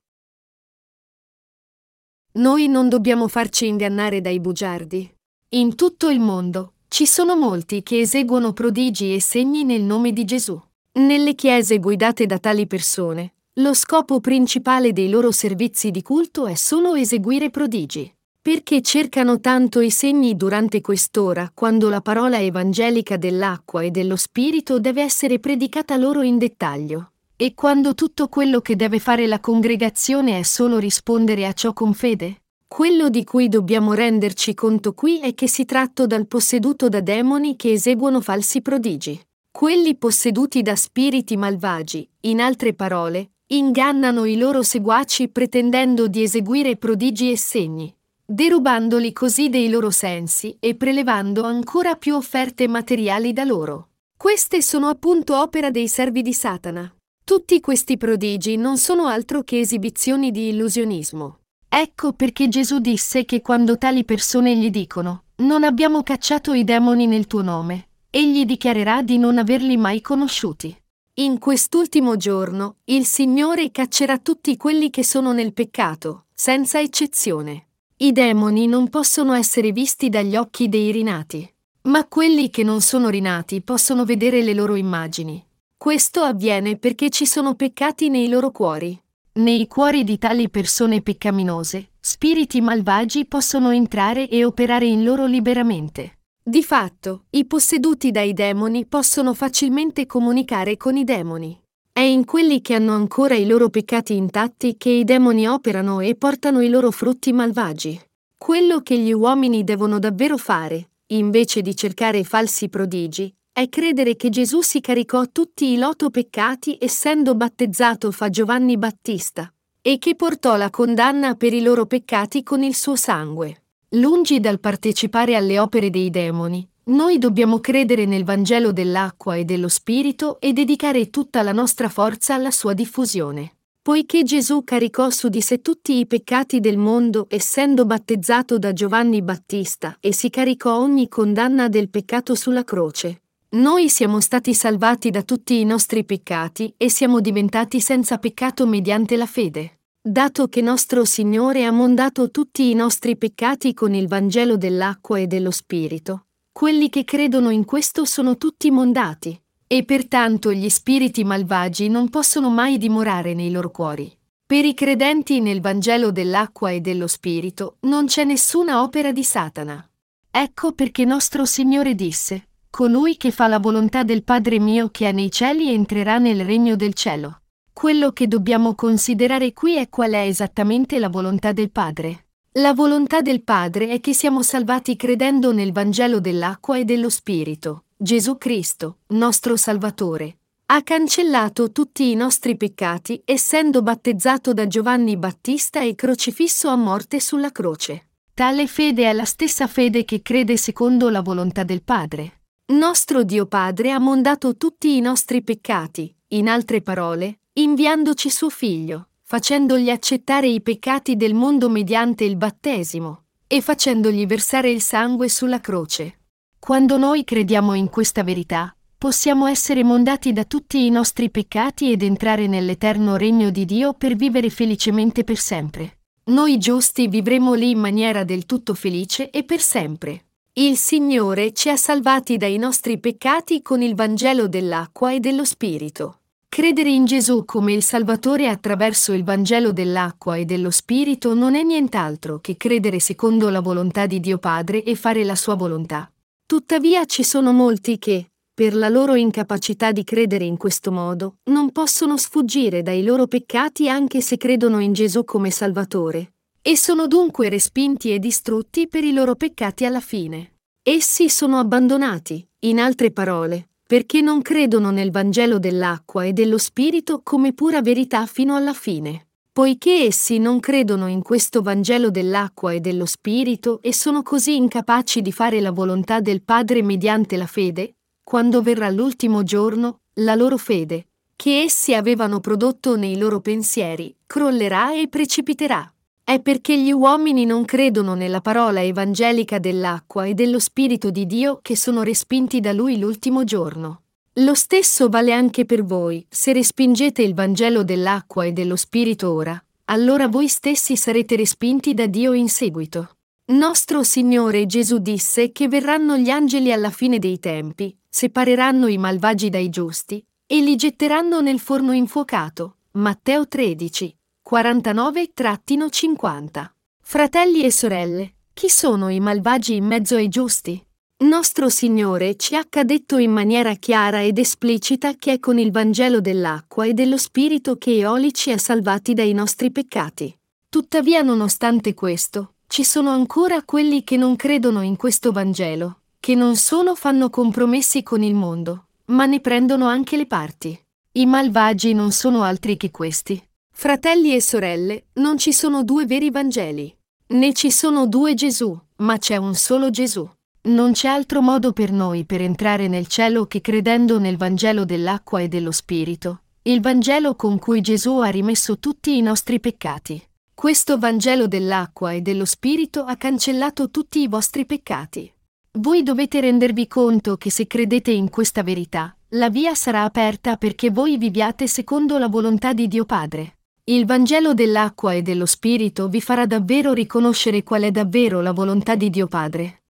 Noi 2.33 2.67
non 2.67 2.89
dobbiamo 2.89 3.29
farci 3.29 3.67
ingannare 3.67 4.21
dai 4.21 4.41
bugiardi, 4.41 5.16
in 5.51 5.77
tutto 5.77 6.09
il 6.09 6.19
mondo, 6.19 6.73
Ci 6.89 7.05
sono 7.05 7.37
molti 7.37 7.83
che 7.83 8.01
eseguono 8.01 8.53
prodigi 8.53 9.15
e 9.15 9.21
segni 9.21 9.65
nel 9.65 9.83
nome 9.83 10.13
di 10.13 10.25
Gesù. 10.25 10.59
Nelle 10.93 11.35
chiese 11.35 11.79
guidate 11.79 12.27
da 12.27 12.39
tali 12.39 12.67
persone, 12.67 13.35
lo 13.55 13.75
scopo 13.75 14.21
principale 14.21 14.93
dei 14.93 15.09
loro 15.09 15.31
servizi 15.31 15.91
di 15.91 16.03
culto 16.03 16.47
è 16.47 16.55
solo 16.55 16.95
eseguire 16.95 17.51
prodigi. 17.51 18.11
Perché 18.41 18.81
cercano 18.81 19.41
tanto 19.41 19.81
i 19.81 19.91
segni 19.91 20.37
durante 20.37 20.81
quest'ora, 20.81 21.51
quando 21.53 21.89
la 21.89 22.01
parola 22.01 22.41
evangelica 22.41 23.17
dell'acqua 23.17 23.83
e 23.83 23.91
dello 23.91 24.17
Spirito 24.17 24.79
deve 24.79 25.03
essere 25.03 25.41
predicata 25.41 25.97
loro 25.97 26.23
in 26.23 26.39
dettaglio. 26.39 27.11
E 27.37 27.55
quando 27.55 27.95
tutto 27.95 28.29
quello 28.29 28.61
che 28.61 28.77
deve 28.77 29.01
fare 29.01 29.27
la 29.27 29.41
congregazione 29.41 30.39
è 30.39 30.43
solo 30.43 30.79
rispondere 30.79 31.45
a 31.45 31.53
ciò 31.53 31.73
con 31.73 31.93
fede? 31.93 32.43
Quello 32.69 33.09
di 33.09 33.25
cui 33.25 33.49
dobbiamo 33.49 33.95
renderci 33.95 34.55
conto 34.55 34.93
qui 34.93 35.21
è 35.21 35.35
che 35.35 35.49
si 35.49 35.65
tratta 35.65 36.07
dal 36.07 36.27
posseduto 36.27 36.89
da 36.89 37.01
demoni 37.01 37.57
che 37.57 37.73
eseguono 37.73 38.21
falsi 38.21 38.63
prodigi. 38.63 39.21
Quelli 39.51 39.97
posseduti 39.97 40.63
da 40.63 40.77
spiriti 40.77 41.37
malvagi, 41.37 42.09
in 42.23 42.41
altre 42.41 42.75
parole, 42.75 43.31
ingannano 43.47 44.25
i 44.25 44.37
loro 44.37 44.63
seguaci 44.63 45.29
pretendendo 45.29 46.09
di 46.09 46.23
eseguire 46.23 46.77
prodigi 46.77 47.31
e 47.31 47.39
segni 47.39 47.97
derubandoli 48.29 49.13
così 49.13 49.49
dei 49.49 49.69
loro 49.69 49.91
sensi 49.91 50.57
e 50.59 50.75
prelevando 50.75 51.45
ancora 51.45 51.95
più 51.95 52.17
offerte 52.17 52.67
materiali 52.67 53.33
da 53.33 53.45
loro. 53.45 53.91
Queste 54.17 54.63
sono 54.63 54.89
appunto 54.89 55.41
opera 55.41 55.71
dei 55.71 55.87
servi 55.87 56.23
di 56.23 56.33
Satana. 56.33 56.93
Tutti 57.25 57.61
questi 57.61 57.97
prodigi 57.97 58.57
non 58.57 58.79
sono 58.79 59.07
altro 59.07 59.43
che 59.43 59.61
esibizioni 59.61 60.33
di 60.33 60.49
illusionismo. 60.49 61.39
Ecco 61.79 62.15
perché 62.15 62.49
Gesù 62.49 62.79
disse 62.79 63.27
che 63.27 63.43
quando 63.43 63.77
tali 63.77 64.03
persone 64.03 64.57
gli 64.57 64.71
dicono 64.71 65.25
Non 65.43 65.63
abbiamo 65.63 66.03
cacciato 66.03 66.55
i 66.55 66.65
demoni 66.65 67.07
nel 67.07 67.27
tuo 67.27 67.43
nome, 67.43 67.89
egli 68.09 68.47
dichiarerà 68.47 69.03
di 69.03 69.19
non 69.19 69.37
averli 69.37 69.77
mai 69.77 70.01
conosciuti. 70.01 70.75
In 71.17 71.39
quest'ultimo 71.39 72.17
giorno, 72.17 72.77
il 72.85 73.05
Signore 73.05 73.71
caccerà 73.73 74.17
tutti 74.17 74.57
quelli 74.57 74.89
che 74.89 75.05
sono 75.05 75.35
nel 75.35 75.53
peccato, 75.53 76.29
senza 76.33 76.81
eccezione. 76.81 77.67
I 77.99 78.13
demoni 78.13 78.67
non 78.67 78.89
possono 78.89 79.35
essere 79.35 79.71
visti 79.71 80.09
dagli 80.09 80.35
occhi 80.35 80.71
dei 80.71 80.91
rinati, 80.91 81.47
ma 81.83 82.07
quelli 82.07 82.49
che 82.49 82.63
non 82.63 82.81
sono 82.81 83.11
rinati 83.11 83.61
possono 83.61 84.07
vedere 84.07 84.43
le 84.43 84.55
loro 84.55 84.77
immagini. 84.77 85.47
Questo 85.77 86.23
avviene 86.23 86.79
perché 86.79 87.11
ci 87.11 87.27
sono 87.27 87.55
peccati 87.55 88.09
nei 88.09 88.29
loro 88.29 88.51
cuori. 88.51 88.99
Nei 89.37 89.67
cuori 89.67 90.03
di 90.03 90.17
tali 90.17 90.49
persone 90.49 91.03
peccaminose, 91.03 91.91
spiriti 92.01 92.63
malvagi 92.63 93.27
possono 93.27 93.71
entrare 93.71 94.31
e 94.31 94.47
operare 94.47 94.87
in 94.87 95.05
loro 95.05 95.27
liberamente. 95.27 96.21
Di 96.43 96.63
fatto, 96.63 97.25
i 97.33 97.45
posseduti 97.45 98.11
dai 98.11 98.33
demoni 98.33 98.87
possono 98.87 99.35
facilmente 99.35 100.07
comunicare 100.07 100.79
con 100.79 100.97
i 100.97 101.05
demoni. 101.05 101.61
È 101.93 102.01
in 102.01 102.25
quelli 102.25 102.63
che 102.63 102.77
hanno 102.77 102.95
ancora 102.95 103.35
i 103.35 103.47
loro 103.47 103.69
peccati 103.69 104.17
intatti 104.17 104.79
che 104.79 104.89
i 104.89 105.05
demoni 105.05 105.47
operano 105.47 106.01
e 106.01 106.15
portano 106.15 106.63
i 106.63 106.71
loro 106.71 106.91
frutti 106.91 107.31
malvagi. 107.35 108.01
Quello 108.39 108.81
che 108.81 108.99
gli 108.99 109.13
uomini 109.13 109.65
devono 109.65 109.99
davvero 109.99 110.39
fare, 110.39 110.93
invece 111.09 111.61
di 111.61 111.77
cercare 111.77 112.25
falsi 112.25 112.71
prodigi, 112.71 113.31
è 113.57 113.71
credere 113.71 114.17
che 114.17 114.29
Gesù 114.29 114.61
si 114.61 114.83
caricò 114.83 115.29
tutti 115.33 115.73
i 115.73 115.79
loto 115.79 116.11
peccati 116.11 116.77
essendo 116.79 117.35
battezzato 117.35 118.11
fa 118.11 118.29
Giovanni 118.29 118.77
Battista, 118.77 119.51
e 119.81 119.97
che 119.97 120.15
portò 120.15 120.57
la 120.57 120.69
condanna 120.69 121.37
per 121.37 121.55
i 121.55 121.63
loro 121.63 121.87
peccati 121.87 122.43
con 122.43 122.63
il 122.63 122.75
suo 122.75 122.97
sangue. 122.97 123.63
Lungi 123.93 124.41
dal 124.41 124.61
partecipare 124.61 125.37
alle 125.37 125.59
opere 125.59 125.89
dei 125.89 126.11
demoni, 126.11 126.69
noi 126.89 127.17
dobbiamo 127.17 127.59
credere 127.59 128.05
nel 128.05 128.25
Vangelo 128.25 128.73
dell'acqua 128.73 129.37
e 129.37 129.47
dello 129.47 129.69
Spirito 129.69 130.39
e 130.39 130.53
dedicare 130.53 131.09
tutta 131.09 131.41
la 131.41 131.53
nostra 131.53 131.89
forza 131.89 132.35
alla 132.35 132.51
sua 132.51 132.75
diffusione. 132.75 133.57
Poiché 133.81 134.23
Gesù 134.23 134.65
caricò 134.65 135.09
su 135.09 135.29
di 135.29 135.41
sé 135.41 135.63
tutti 135.63 135.97
i 135.97 136.07
peccati 136.07 136.61
del 136.61 136.77
mondo 136.77 137.25
essendo 137.31 137.87
battezzato 137.87 138.59
da 138.59 138.75
Giovanni 138.75 139.23
Battista 139.23 139.97
e 139.99 140.13
si 140.13 140.29
caricò 140.29 140.77
ogni 140.77 141.09
condanna 141.09 141.69
del 141.69 141.89
peccato 141.89 142.35
sulla 142.35 142.63
croce. 142.63 143.23
Noi 143.57 143.89
siamo 143.89 144.21
stati 144.21 144.53
salvati 144.53 145.09
da 145.09 145.23
tutti 145.23 145.59
i 145.59 145.65
nostri 145.65 146.05
peccati 146.05 146.75
e 146.77 146.91
siamo 146.91 147.21
diventati 147.21 147.81
senza 147.81 148.19
peccato 148.19 148.67
mediante 148.67 149.17
la 149.17 149.25
fede. 149.25 149.79
Dato 149.99 150.49
che 150.49 150.61
nostro 150.61 151.07
Signore 151.07 151.65
ha 151.65 151.71
mondato 151.71 152.31
tutti 152.31 152.71
i 152.71 152.75
nostri 152.75 153.17
peccati 153.17 153.73
con 153.73 153.95
il 153.95 154.09
Vangelo 154.09 154.59
dell'acqua 154.59 155.19
e 155.19 155.27
dello 155.27 155.51
Spirito, 155.51 156.27
quelli 156.53 156.91
che 156.91 157.05
credono 157.05 157.49
in 157.49 157.65
questo 157.65 158.05
sono 158.05 158.37
tutti 158.37 158.71
mondati, 158.71 159.41
e 159.67 159.85
pertanto 159.85 160.53
gli 160.53 160.69
spiriti 160.69 161.25
malvagi 161.25 161.89
non 161.89 162.11
possono 162.11 162.51
mai 162.51 162.77
dimorare 162.77 163.33
nei 163.33 163.51
loro 163.51 163.71
cuori. 163.71 164.15
Per 164.45 164.67
i 164.67 164.75
credenti 164.75 165.41
nel 165.41 165.63
Vangelo 165.63 166.13
dell'acqua 166.13 166.73
e 166.73 166.83
dello 166.83 167.07
Spirito 167.07 167.79
non 167.81 168.05
c'è 168.05 168.25
nessuna 168.25 168.83
opera 168.83 169.13
di 169.13 169.25
Satana. 169.25 169.83
Ecco 170.31 170.73
perché 170.73 171.07
nostro 171.07 171.47
Signore 171.47 171.95
disse, 171.95 172.46
Colui 172.77 173.17
che 173.17 173.31
fa 173.31 173.47
la 173.47 173.59
volontà 173.59 174.03
del 174.03 174.23
Padre 174.23 174.59
mio 174.59 174.91
che 174.91 175.09
è 175.09 175.13
nei 175.13 175.31
cieli 175.31 175.73
entrerà 175.73 176.19
nel 176.19 176.45
regno 176.45 176.77
del 176.77 176.93
cielo. 176.93 177.41
Quello 177.73 178.13
che 178.13 178.29
dobbiamo 178.29 178.75
considerare 178.75 179.55
qui 179.55 179.77
è 179.77 179.89
qual 179.89 180.11
è 180.11 180.27
esattamente 180.27 180.99
la 180.99 181.09
volontà 181.09 181.53
del 181.53 181.71
Padre. 181.71 182.27
La 182.59 182.75
volontà 182.75 183.23
del 183.23 183.43
Padre 183.43 183.89
è 183.89 184.01
che 184.01 184.13
siamo 184.13 184.43
salvati 184.43 184.95
credendo 184.95 185.55
nel 185.55 185.73
Vangelo 185.73 186.21
dell'acqua 186.21 186.77
e 186.77 186.85
dello 186.85 187.09
Spirito. 187.09 187.85
Gesù 187.97 188.37
Cristo, 188.37 188.99
nostro 189.07 189.57
Salvatore, 189.57 190.37
ha 190.67 190.83
cancellato 190.83 191.73
tutti 191.73 192.11
i 192.11 192.15
nostri 192.15 192.59
peccati 192.59 193.23
essendo 193.25 193.81
battezzato 193.81 194.53
da 194.53 194.67
Giovanni 194.67 195.17
Battista 195.17 195.81
e 195.81 195.95
crocifisso 195.95 196.69
a 196.69 196.77
morte 196.77 197.21
sulla 197.21 197.53
croce. 197.53 198.09
Tale 198.35 198.67
fede 198.67 199.09
è 199.09 199.15
la 199.15 199.25
stessa 199.25 199.67
fede 199.67 200.05
che 200.05 200.21
crede 200.21 200.59
secondo 200.59 201.09
la 201.09 201.23
volontà 201.23 201.65
del 201.65 201.83
Padre. 201.83 202.33
Nostro 202.69 203.23
Dio 203.23 203.47
Padre 203.47 203.93
ha 203.93 204.01
mondato 204.01 204.57
tutti 204.57 204.97
i 204.97 205.01
nostri 205.01 205.41
peccati, 205.45 206.13
in 206.31 206.49
altre 206.49 206.83
parole, 206.83 207.43
inviandoci 207.53 208.29
suo 208.29 208.51
Figlio, 208.51 209.11
facendogli 209.23 209.89
accettare 209.89 210.49
i 210.49 210.61
peccati 210.61 211.15
del 211.15 211.33
mondo 211.33 211.71
mediante 211.71 212.25
il 212.25 212.37
battesimo 212.37 213.27
e 213.47 213.61
facendogli 213.61 214.27
versare 214.27 214.69
il 214.69 214.83
sangue 214.83 215.29
sulla 215.29 215.61
croce. 215.61 216.23
Quando 216.59 216.99
noi 216.99 217.23
crediamo 217.23 217.75
in 217.75 217.89
questa 217.89 218.25
verità, 218.25 218.77
possiamo 218.99 219.47
essere 219.47 219.85
mondati 219.85 220.33
da 220.33 220.43
tutti 220.45 220.85
i 220.85 220.91
nostri 220.91 221.31
peccati 221.31 221.93
ed 221.93 222.03
entrare 222.03 222.49
nell'eterno 222.49 223.15
regno 223.15 223.51
di 223.51 223.65
Dio 223.65 223.93
per 223.93 224.17
vivere 224.17 224.51
felicemente 224.51 225.23
per 225.23 225.37
sempre. 225.37 225.99
Noi 226.25 226.59
giusti 226.59 227.07
vivremo 227.07 227.55
lì 227.55 227.71
in 227.71 227.79
maniera 227.79 228.25
del 228.25 228.45
tutto 228.45 228.75
felice 228.75 229.31
e 229.31 229.45
per 229.45 229.61
sempre. 229.61 230.26
Il 230.59 230.79
Signore 230.79 231.53
ci 231.53 231.69
ha 231.69 231.77
salvati 231.77 232.39
dai 232.39 232.57
nostri 232.57 232.99
peccati 232.99 233.61
con 233.61 233.83
il 233.83 233.95
Vangelo 233.95 234.49
dell'acqua 234.49 235.13
e 235.13 235.21
dello 235.21 235.45
Spirito. 235.45 236.21
Credere 236.49 236.89
in 236.89 237.05
Gesù 237.05 237.45
come 237.45 237.75
il 237.75 237.83
Salvatore 237.83 238.49
attraverso 238.49 239.13
il 239.13 239.23
Vangelo 239.23 239.71
dell'acqua 239.71 240.37
e 240.37 240.47
dello 240.47 240.71
Spirito 240.71 241.35
non 241.35 241.57
è 241.57 241.63
nient'altro 241.63 242.39
che 242.39 242.57
credere 242.57 243.01
secondo 243.01 243.51
la 243.51 243.61
volontà 243.61 244.07
di 244.07 244.19
Dio 244.19 244.39
Padre 244.39 244.83
e 244.83 244.95
fare 244.95 245.25
la 245.25 245.35
sua 245.35 245.57
volontà. 245.57 246.11
Tuttavia 246.47 247.05
ci 247.05 247.23
sono 247.23 247.53
molti 247.53 247.99
che, 247.99 248.31
per 248.55 248.75
la 248.75 248.89
loro 248.89 249.15
incapacità 249.15 249.93
di 249.93 250.05
credere 250.05 250.47
in 250.47 250.57
questo 250.57 250.91
modo, 250.91 251.37
non 251.51 251.71
possono 251.71 252.17
sfuggire 252.17 252.81
dai 252.81 253.03
loro 253.03 253.27
peccati 253.27 253.91
anche 253.91 254.23
se 254.23 254.39
credono 254.39 254.79
in 254.79 254.95
Gesù 254.95 255.23
come 255.23 255.51
Salvatore, 255.51 256.36
e 256.67 256.77
sono 256.77 257.07
dunque 257.07 257.49
respinti 257.49 258.13
e 258.13 258.19
distrutti 258.19 258.89
per 258.89 259.05
i 259.05 259.13
loro 259.13 259.37
peccati 259.37 259.85
alla 259.85 260.01
fine. 260.01 260.55
Essi 260.83 261.31
sono 261.31 261.61
abbandonati, 261.61 262.45
in 262.65 262.81
altre 262.81 263.13
parole, 263.13 263.69
perché 263.87 264.21
non 264.21 264.43
credono 264.43 264.91
nel 264.91 265.13
Vangelo 265.13 265.61
dell'acqua 265.61 266.25
e 266.25 266.33
dello 266.33 266.59
Spirito 266.59 267.21
come 267.23 267.53
pura 267.53 267.83
verità 267.83 268.27
fino 268.27 268.57
alla 268.57 268.73
fine. 268.73 269.29
Poiché 269.53 270.07
essi 270.07 270.39
non 270.39 270.59
credono 270.59 271.07
in 271.07 271.23
questo 271.23 271.63
Vangelo 271.63 272.11
dell'acqua 272.11 272.73
e 272.73 272.81
dello 272.81 273.07
Spirito 273.07 273.79
e 273.81 273.95
sono 273.95 274.25
così 274.25 274.57
incapaci 274.57 275.23
di 275.23 275.31
fare 275.31 275.61
la 275.61 275.71
volontà 275.71 276.19
del 276.19 276.43
Padre 276.43 276.83
mediante 276.83 277.37
la 277.37 277.47
fede, 277.47 277.95
quando 278.25 278.61
verrà 278.61 278.91
l'ultimo 278.91 279.45
giorno, 279.45 280.01
la 280.15 280.35
loro 280.35 280.57
fede, 280.57 281.11
che 281.37 281.61
essi 281.61 281.95
avevano 281.95 282.41
prodotto 282.41 282.97
nei 282.97 283.17
loro 283.17 283.39
pensieri, 283.39 284.13
crollerà 284.27 284.97
e 284.97 285.07
precipiterà. 285.07 285.89
È 286.29 286.41
perché 286.41 286.77
gli 286.77 286.91
uomini 286.91 287.45
non 287.45 287.65
credono 287.65 288.15
nella 288.15 288.41
parola 288.41 288.83
evangelica 288.83 289.61
dell'acqua 289.61 290.25
e 290.25 290.35
dello 290.35 290.59
Spirito 290.59 291.13
di 291.13 291.25
Dio 291.25 291.61
che 291.63 291.77
sono 291.77 292.03
respinti 292.03 292.59
da 292.59 292.73
Lui 292.73 292.99
l'ultimo 292.99 293.45
giorno. 293.45 294.01
Lo 294.41 294.55
stesso 294.55 295.09
vale 295.09 295.33
anche 295.33 295.65
per 295.65 295.85
voi, 295.85 296.27
se 296.29 296.53
respingete 296.53 297.23
il 297.23 297.33
Vangelo 297.33 297.85
dell'acqua 297.85 298.45
e 298.45 298.51
dello 298.51 298.75
Spirito 298.75 299.33
ora, 299.33 299.65
allora 299.85 300.27
voi 300.27 300.49
stessi 300.49 300.97
sarete 300.97 301.37
respinti 301.37 301.95
da 301.95 302.07
Dio 302.07 302.33
in 302.33 302.49
seguito. 302.49 303.11
Nostro 303.53 304.03
Signore 304.03 304.67
Gesù 304.67 304.99
disse 304.99 305.53
che 305.53 305.69
verranno 305.69 306.17
gli 306.17 306.31
angeli 306.31 306.73
alla 306.73 306.91
fine 306.91 307.21
dei 307.21 307.39
tempi, 307.39 307.97
separeranno 308.09 308.89
i 308.89 308.99
malvagi 308.99 309.49
dai 309.49 309.69
giusti, 309.69 310.21
e 310.45 310.61
li 310.61 310.75
getteranno 310.75 311.41
nel 311.41 311.61
forno 311.61 311.93
infuocato. 311.93 312.79
Matteo 312.95 313.47
13, 313.47 314.17
49-50. 314.49 316.71
Fratelli 317.03 317.65
e 317.65 317.73
sorelle, 317.73 318.35
chi 318.55 318.69
sono 318.69 319.09
i 319.09 319.19
malvagi 319.19 319.75
in 319.75 319.85
mezzo 319.85 320.15
ai 320.15 320.29
giusti? 320.29 320.81
Nostro 321.25 321.69
Signore 321.69 322.37
ci 322.37 322.55
ha 322.55 322.65
detto 322.85 323.19
in 323.19 323.33
maniera 323.33 323.75
chiara 323.75 324.23
ed 324.23 324.39
esplicita 324.39 325.15
che 325.15 325.33
è 325.33 325.41
con 325.41 325.59
il 325.59 325.73
Vangelo 325.73 326.21
dell'acqua 326.21 326.85
e 326.85 326.95
dello 326.95 327.17
Spirito 327.17 327.77
che 327.77 327.97
Eoli 327.97 328.33
ci 328.33 328.53
ha 328.53 328.59
salvati 328.59 329.15
dai 329.15 329.33
nostri 329.33 329.73
peccati. 329.73 330.33
Tuttavia, 330.69 331.23
nonostante 331.23 331.95
questo, 331.95 332.53
ci 332.69 332.85
sono 332.85 333.11
ancora 333.11 333.65
quelli 333.65 334.05
che 334.05 334.17
non 334.17 334.37
credono 334.37 334.83
in 334.83 334.95
questo 334.97 335.33
Vangelo, 335.33 336.03
che 336.21 336.37
non 336.37 336.55
solo 336.55 336.95
fanno 336.95 337.31
compromessi 337.31 338.05
con 338.05 338.23
il 338.23 338.35
mondo, 338.35 338.87
ma 339.07 339.27
ne 339.27 339.41
prendono 339.41 339.87
anche 339.87 340.17
le 340.17 340.27
parti. 340.27 340.81
I 341.13 341.27
malvagi 341.27 341.95
non 341.95 342.13
sono 342.13 342.43
altri 342.43 342.77
che 342.77 342.91
questi. 342.91 343.43
Fratelli 343.79 344.35
e 344.35 344.41
sorelle, 344.41 345.09
non 345.17 345.37
ci 345.37 345.53
sono 345.53 345.85
due 345.85 346.07
veri 346.07 346.31
Vangeli. 346.31 346.97
Né 347.27 347.53
ci 347.53 347.71
sono 347.71 348.07
due 348.07 348.33
Gesù, 348.33 348.75
ma 348.97 349.19
c'è 349.19 349.37
un 349.37 349.55
solo 349.55 349.91
Gesù. 349.91 350.27
Non 350.69 350.93
c'è 350.93 351.09
altro 351.09 351.43
modo 351.43 351.75
per 351.75 351.93
noi 351.93 352.25
per 352.25 352.41
entrare 352.41 352.89
nel 352.89 353.07
cielo 353.07 353.45
che 353.45 353.61
credendo 353.61 354.19
nel 354.19 354.39
Vangelo 354.39 354.87
dell'acqua 354.87 355.43
e 355.43 355.49
dello 355.49 355.73
Spirito, 355.73 356.41
il 356.63 356.81
Vangelo 356.81 357.37
con 357.37 357.59
cui 357.59 357.83
Gesù 357.83 358.17
ha 358.21 358.29
rimesso 358.29 358.79
tutti 358.79 359.15
i 359.15 359.21
nostri 359.21 359.61
peccati. 359.61 360.27
Questo 360.55 360.97
Vangelo 360.97 361.47
dell'acqua 361.47 362.13
e 362.13 362.23
dello 362.23 362.47
Spirito 362.47 363.05
ha 363.05 363.17
cancellato 363.17 363.91
tutti 363.91 364.21
i 364.21 364.27
vostri 364.27 364.65
peccati. 364.65 365.31
Voi 365.73 366.03
dovete 366.03 366.41
rendervi 366.41 366.89
conto 366.89 367.37
che 367.37 367.51
se 367.51 367.67
credete 367.67 368.11
in 368.11 368.31
questa 368.31 368.63
verità, 368.63 369.15
la 369.31 369.51
via 369.51 369.75
sarà 369.75 370.05
aperta 370.05 370.57
perché 370.57 370.91
voi 370.91 371.19
viviate 371.19 371.67
secondo 371.67 372.17
la 372.17 372.29
volontà 372.29 372.73
di 372.73 372.89
Dio 372.89 373.05
Padre. 373.05 373.56
Il 373.89 374.05
Vangelo 374.05 374.53
dell'acqua 374.53 375.13
e 375.13 375.23
dello 375.23 375.47
Spirito 375.47 376.09
vi 376.09 376.21
farà 376.21 376.45
davvero 376.45 376.93
riconoscere 376.93 377.63
qual 377.63 377.83
è 377.83 377.93
davvero 377.93 378.41
la 378.41 378.51
volontà 378.51 378.97
di 378.97 379.11
Dio 379.11 379.29
Padre. 379.29 379.86